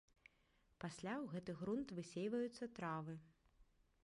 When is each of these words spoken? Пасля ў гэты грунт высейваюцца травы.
Пасля 0.85 1.13
ў 1.17 1.25
гэты 1.35 1.51
грунт 1.61 1.95
высейваюцца 1.99 2.73
травы. 2.81 3.13